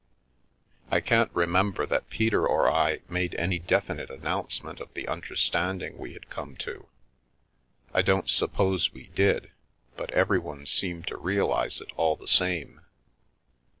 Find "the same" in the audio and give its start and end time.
12.15-12.81